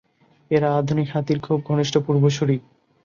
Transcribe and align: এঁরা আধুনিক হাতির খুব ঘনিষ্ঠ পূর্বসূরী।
এঁরা 0.51 0.69
আধুনিক 0.77 1.07
হাতির 1.09 1.39
খুব 1.39 1.57
ঘনিষ্ঠ 1.67 1.93
পূর্বসূরী। 1.97 2.57